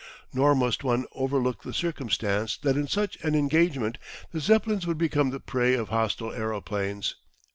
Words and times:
Nor 0.33 0.55
must 0.55 0.83
one 0.83 1.05
overlook 1.11 1.61
the 1.61 1.75
circumstance 1.75 2.57
that 2.63 2.75
in 2.75 2.87
such 2.87 3.17
an 3.23 3.35
engagement 3.35 3.99
the 4.31 4.39
Zeppelins 4.39 4.87
would 4.87 4.97
become 4.97 5.29
the 5.29 5.39
prey 5.39 5.75
of 5.75 5.89
hostile 5.89 6.31
aeroplanes. 6.33 7.17